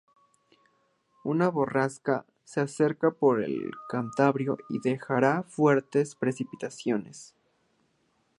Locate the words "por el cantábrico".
3.11-4.57